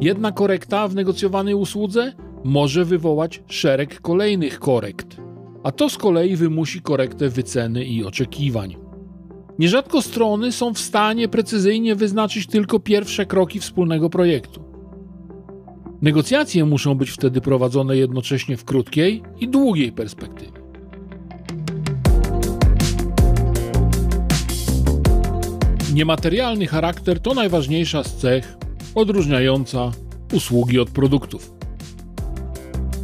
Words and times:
Jedna 0.00 0.32
korekta 0.32 0.88
w 0.88 0.94
negocjowanej 0.94 1.54
usłudze 1.54 2.12
może 2.44 2.84
wywołać 2.84 3.42
szereg 3.46 4.00
kolejnych 4.00 4.58
korekt, 4.58 5.16
a 5.62 5.72
to 5.72 5.90
z 5.90 5.96
kolei 5.96 6.36
wymusi 6.36 6.82
korektę 6.82 7.28
wyceny 7.28 7.84
i 7.84 8.04
oczekiwań. 8.04 8.76
Nierzadko 9.58 10.02
strony 10.02 10.52
są 10.52 10.74
w 10.74 10.78
stanie 10.78 11.28
precyzyjnie 11.28 11.94
wyznaczyć 11.94 12.46
tylko 12.46 12.78
pierwsze 12.78 13.26
kroki 13.26 13.60
wspólnego 13.60 14.10
projektu. 14.10 14.64
Negocjacje 16.02 16.64
muszą 16.64 16.94
być 16.94 17.10
wtedy 17.10 17.40
prowadzone 17.40 17.96
jednocześnie 17.96 18.56
w 18.56 18.64
krótkiej 18.64 19.22
i 19.40 19.48
długiej 19.48 19.92
perspektywie. 19.92 20.60
Niematerialny 25.94 26.66
charakter 26.66 27.20
to 27.20 27.34
najważniejsza 27.34 28.04
z 28.04 28.16
cech 28.16 28.56
odróżniająca 28.96 29.92
usługi 30.32 30.78
od 30.80 30.90
produktów. 30.90 31.52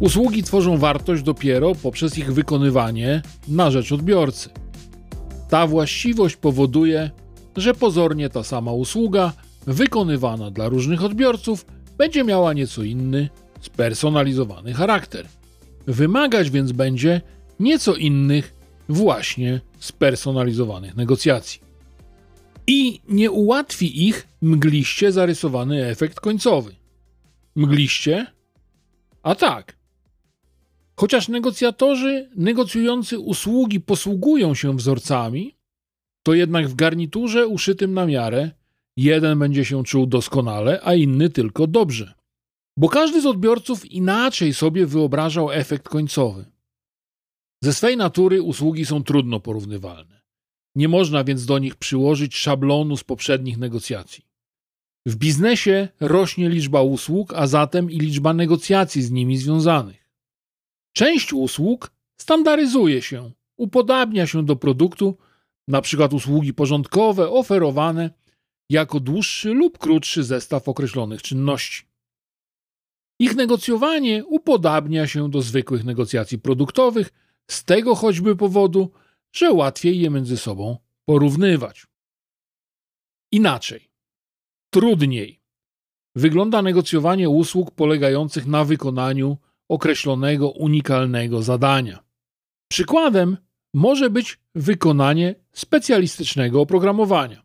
Usługi 0.00 0.42
tworzą 0.42 0.78
wartość 0.78 1.22
dopiero 1.22 1.74
poprzez 1.74 2.18
ich 2.18 2.32
wykonywanie 2.32 3.22
na 3.48 3.70
rzecz 3.70 3.92
odbiorcy. 3.92 4.50
Ta 5.48 5.66
właściwość 5.66 6.36
powoduje, 6.36 7.10
że 7.56 7.74
pozornie 7.74 8.30
ta 8.30 8.42
sama 8.42 8.72
usługa, 8.72 9.32
wykonywana 9.66 10.50
dla 10.50 10.68
różnych 10.68 11.04
odbiorców, 11.04 11.66
będzie 11.98 12.24
miała 12.24 12.52
nieco 12.52 12.82
inny, 12.82 13.28
spersonalizowany 13.60 14.72
charakter. 14.72 15.26
Wymagać 15.86 16.50
więc 16.50 16.72
będzie 16.72 17.20
nieco 17.60 17.94
innych, 17.94 18.54
właśnie 18.88 19.60
spersonalizowanych 19.78 20.96
negocjacji. 20.96 21.69
I 22.72 23.00
nie 23.08 23.30
ułatwi 23.30 24.08
ich 24.08 24.28
mgliście 24.42 25.12
zarysowany 25.12 25.86
efekt 25.86 26.20
końcowy. 26.20 26.74
Mgliście? 27.54 28.26
A 29.22 29.34
tak. 29.34 29.76
Chociaż 30.96 31.28
negocjatorzy 31.28 32.30
negocjujący 32.36 33.18
usługi 33.18 33.80
posługują 33.80 34.54
się 34.54 34.76
wzorcami, 34.76 35.56
to 36.22 36.34
jednak 36.34 36.68
w 36.68 36.74
garniturze 36.74 37.46
uszytym 37.46 37.94
na 37.94 38.06
miarę 38.06 38.50
jeden 38.96 39.38
będzie 39.38 39.64
się 39.64 39.84
czuł 39.84 40.06
doskonale, 40.06 40.80
a 40.82 40.94
inny 40.94 41.30
tylko 41.30 41.66
dobrze. 41.66 42.14
Bo 42.76 42.88
każdy 42.88 43.20
z 43.20 43.26
odbiorców 43.26 43.90
inaczej 43.90 44.54
sobie 44.54 44.86
wyobrażał 44.86 45.52
efekt 45.52 45.88
końcowy. 45.88 46.44
Ze 47.62 47.74
swej 47.74 47.96
natury 47.96 48.42
usługi 48.42 48.86
są 48.86 49.04
trudno 49.04 49.40
porównywalne. 49.40 50.19
Nie 50.74 50.88
można 50.88 51.24
więc 51.24 51.46
do 51.46 51.58
nich 51.58 51.76
przyłożyć 51.76 52.36
szablonu 52.36 52.96
z 52.96 53.04
poprzednich 53.04 53.58
negocjacji. 53.58 54.24
W 55.06 55.16
biznesie 55.16 55.88
rośnie 56.00 56.48
liczba 56.48 56.82
usług, 56.82 57.34
a 57.34 57.46
zatem 57.46 57.90
i 57.90 57.98
liczba 57.98 58.34
negocjacji 58.34 59.02
z 59.02 59.10
nimi 59.10 59.36
związanych. 59.36 60.08
Część 60.92 61.32
usług 61.32 61.90
standaryzuje 62.20 63.02
się, 63.02 63.30
upodabnia 63.56 64.26
się 64.26 64.44
do 64.44 64.56
produktu, 64.56 65.16
np. 65.68 66.08
usługi 66.12 66.54
porządkowe 66.54 67.30
oferowane 67.30 68.10
jako 68.70 69.00
dłuższy 69.00 69.54
lub 69.54 69.78
krótszy 69.78 70.24
zestaw 70.24 70.68
określonych 70.68 71.22
czynności. 71.22 71.84
Ich 73.18 73.36
negocjowanie 73.36 74.24
upodabnia 74.24 75.06
się 75.06 75.30
do 75.30 75.42
zwykłych 75.42 75.84
negocjacji 75.84 76.38
produktowych 76.38 77.10
z 77.50 77.64
tego 77.64 77.94
choćby 77.94 78.36
powodu, 78.36 78.90
że 79.32 79.52
łatwiej 79.52 80.00
je 80.00 80.10
między 80.10 80.36
sobą 80.36 80.78
porównywać. 81.04 81.86
Inaczej, 83.32 83.90
trudniej 84.70 85.40
wygląda 86.14 86.62
negocjowanie 86.62 87.28
usług 87.28 87.70
polegających 87.70 88.46
na 88.46 88.64
wykonaniu 88.64 89.36
określonego 89.68 90.50
unikalnego 90.50 91.42
zadania. 91.42 92.04
Przykładem 92.70 93.36
może 93.74 94.10
być 94.10 94.38
wykonanie 94.54 95.34
specjalistycznego 95.52 96.60
oprogramowania. 96.60 97.42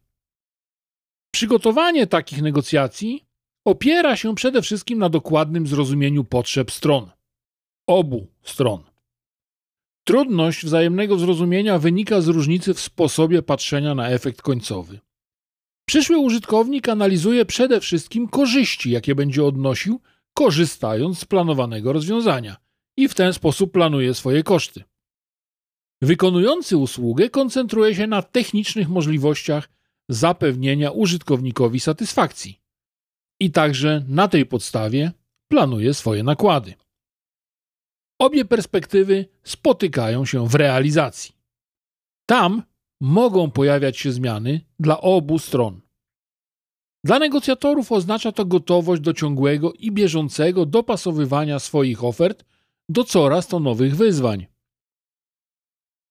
Przygotowanie 1.33 2.07
takich 2.07 2.41
negocjacji 2.41 3.25
opiera 3.65 4.15
się 4.15 4.35
przede 4.35 4.61
wszystkim 4.61 4.99
na 4.99 5.09
dokładnym 5.09 5.67
zrozumieniu 5.67 6.23
potrzeb 6.23 6.71
stron, 6.71 7.11
obu 7.87 8.27
stron. 8.41 8.94
Trudność 10.07 10.65
wzajemnego 10.65 11.17
zrozumienia 11.17 11.79
wynika 11.79 12.21
z 12.21 12.27
różnicy 12.27 12.73
w 12.73 12.79
sposobie 12.79 13.41
patrzenia 13.41 13.95
na 13.95 14.09
efekt 14.09 14.41
końcowy. 14.41 14.99
Przyszły 15.85 16.17
użytkownik 16.17 16.89
analizuje 16.89 17.45
przede 17.45 17.81
wszystkim 17.81 18.27
korzyści, 18.27 18.91
jakie 18.91 19.15
będzie 19.15 19.43
odnosił, 19.43 20.01
korzystając 20.33 21.19
z 21.19 21.25
planowanego 21.25 21.93
rozwiązania 21.93 22.55
i 22.97 23.07
w 23.07 23.15
ten 23.15 23.33
sposób 23.33 23.71
planuje 23.71 24.13
swoje 24.13 24.43
koszty. 24.43 24.83
Wykonujący 26.01 26.77
usługę 26.77 27.29
koncentruje 27.29 27.95
się 27.95 28.07
na 28.07 28.21
technicznych 28.21 28.89
możliwościach 28.89 29.69
zapewnienia 30.09 30.91
użytkownikowi 30.91 31.79
satysfakcji 31.79 32.61
i 33.39 33.51
także 33.51 34.05
na 34.07 34.27
tej 34.27 34.45
podstawie 34.45 35.11
planuje 35.47 35.93
swoje 35.93 36.23
nakłady. 36.23 36.73
Obie 38.19 38.45
perspektywy 38.45 39.25
spotykają 39.43 40.25
się 40.25 40.47
w 40.47 40.55
realizacji. 40.55 41.35
Tam 42.25 42.63
mogą 43.01 43.51
pojawiać 43.51 43.97
się 43.97 44.11
zmiany 44.11 44.61
dla 44.79 45.01
obu 45.01 45.39
stron. 45.39 45.81
Dla 47.03 47.19
negocjatorów 47.19 47.91
oznacza 47.91 48.31
to 48.31 48.45
gotowość 48.45 49.01
do 49.01 49.13
ciągłego 49.13 49.73
i 49.73 49.91
bieżącego 49.91 50.65
dopasowywania 50.65 51.59
swoich 51.59 52.03
ofert 52.03 52.45
do 52.89 53.03
coraz 53.03 53.47
to 53.47 53.59
nowych 53.59 53.95
wyzwań. 53.95 54.45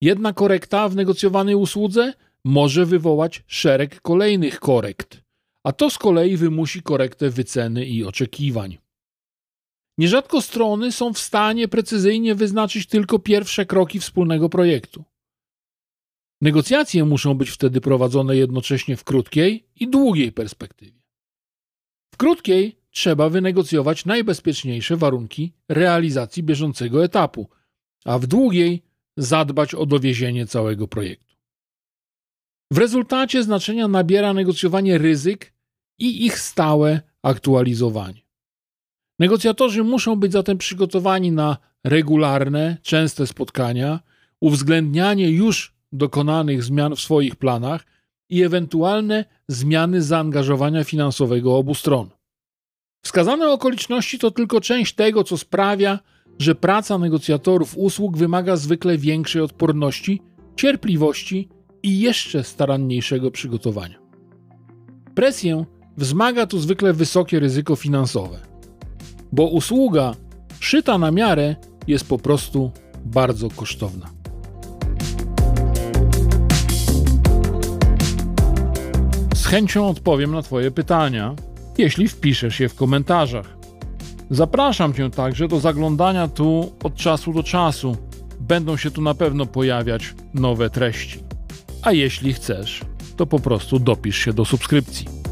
Jedna 0.00 0.32
korekta 0.32 0.88
w 0.88 0.97
negocjowanej 0.97 1.54
usłudze 1.54 2.12
może 2.44 2.87
wywołać 2.87 3.43
szereg 3.47 4.00
kolejnych 4.00 4.60
korekt, 4.60 5.20
a 5.64 5.72
to 5.72 5.91
z 5.91 5.98
kolei 5.98 6.37
wymusi 6.37 6.82
korektę 6.82 7.31
wyceny 7.31 7.87
i 7.87 8.04
oczekiwań. 8.04 8.84
Nierzadko 9.99 10.41
strony 10.43 10.93
są 10.93 11.12
w 11.12 11.19
stanie 11.19 11.69
precyzyjnie 11.69 12.34
wyznaczyć 12.34 12.87
tylko 12.87 13.19
pierwsze 13.19 13.66
kroki 13.66 14.00
wspólnego 14.00 14.49
projektu. 14.49 15.05
Negocjacje 16.41 17.05
muszą 17.05 17.34
być 17.34 17.50
wtedy 17.50 17.81
prowadzone 17.81 18.37
jednocześnie 18.37 18.97
w 18.97 19.05
krótkiej 19.05 19.66
i 19.77 19.88
długiej 19.88 20.32
perspektywie. 20.32 21.03
W 22.15 22.16
krótkiej 22.16 22.78
trzeba 22.91 23.28
wynegocjować 23.28 24.05
najbezpieczniejsze 24.05 24.97
warunki 24.97 25.53
realizacji 25.69 26.43
bieżącego 26.43 27.05
etapu, 27.05 27.49
a 28.05 28.19
w 28.19 28.26
długiej 28.26 28.82
zadbać 29.16 29.75
o 29.75 29.87
dowiezienie 29.87 30.47
całego 30.47 30.88
projektu. 30.88 31.34
W 32.72 32.78
rezultacie 32.78 33.43
znaczenia 33.43 33.88
nabiera 33.88 34.34
negocjowanie 34.34 34.99
ryzyk 34.99 35.55
i 35.99 36.26
ich 36.26 36.38
stałe 36.38 37.00
aktualizowanie. 37.22 38.24
Negocjatorzy 39.19 39.84
muszą 39.84 40.16
być 40.16 40.32
zatem 40.32 40.58
przygotowani 40.58 41.32
na 41.32 41.56
regularne, 41.84 42.76
częste 42.82 43.26
spotkania, 43.26 44.00
uwzględnianie 44.41 45.30
już 45.30 45.75
dokonanych 45.92 46.64
zmian 46.64 46.97
w 46.97 47.00
swoich 47.00 47.36
planach 47.36 47.84
i 48.28 48.42
ewentualne 48.42 49.25
zmiany 49.48 50.02
zaangażowania 50.02 50.84
finansowego 50.84 51.56
obu 51.56 51.75
stron. 51.75 52.10
Wskazane 53.04 53.50
okoliczności 53.50 54.19
to 54.19 54.30
tylko 54.30 54.60
część 54.60 54.94
tego, 54.94 55.25
co 55.25 55.38
sprawia, 55.38 55.98
że 56.38 56.54
praca 56.54 56.98
negocjatorów 56.98 57.78
usług 57.78 58.16
wymaga 58.16 58.56
zwykle 58.56 58.98
większej 58.98 59.42
odporności, 59.42 60.22
cierpliwości 60.56 61.48
i 61.82 62.00
jeszcze 62.00 62.44
staranniejszego 62.44 63.31
przygotowania. 63.31 63.98
Presję 65.14 65.64
wzmaga 65.96 66.46
tu 66.46 66.58
zwykle 66.58 66.92
wysokie 66.92 67.41
ryzyko 67.41 67.76
finansowe, 67.76 68.54
bo 69.34 69.46
usługa 69.46 70.14
szyta 70.60 70.98
na 70.98 71.10
miarę 71.10 71.56
jest 71.86 72.08
po 72.08 72.19
prostu 72.19 72.70
bardzo 73.04 73.48
kosztowna. 73.50 74.10
Z 79.34 79.46
chęcią 79.46 79.88
odpowiem 79.88 80.32
na 80.32 80.42
Twoje 80.42 80.70
pytania, 80.70 81.34
jeśli 81.78 82.08
wpiszesz 82.08 82.60
je 82.60 82.69
w 82.69 82.75
komentarzach. 82.75 83.56
Zapraszam 84.31 84.94
Cię 84.94 85.10
także 85.10 85.48
do 85.48 85.60
zaglądania 85.60 86.28
tu 86.28 86.72
od 86.82 86.94
czasu 86.94 87.32
do 87.32 87.42
czasu. 87.42 87.96
Będą 88.40 88.76
się 88.76 88.90
tu 88.90 89.02
na 89.02 89.14
pewno 89.14 89.46
pojawiać 89.46 90.14
nowe 90.34 90.70
treści. 90.70 91.19
A 91.82 91.92
jeśli 91.92 92.32
chcesz, 92.32 92.81
to 93.16 93.26
po 93.26 93.38
prostu 93.38 93.78
dopisz 93.78 94.19
się 94.19 94.32
do 94.32 94.44
subskrypcji. 94.44 95.24